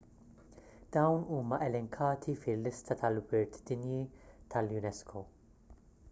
[0.95, 3.99] dawn huma elenkati fil-lista tal-wirt dinji
[4.55, 5.23] tal-unesco